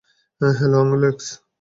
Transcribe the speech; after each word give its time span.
Hello, 0.41 0.79
Alex. 0.89 1.25